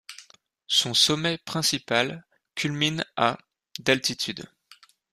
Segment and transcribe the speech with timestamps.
[0.65, 3.37] Son sommet principal culmine à
[3.81, 4.49] d'altitude.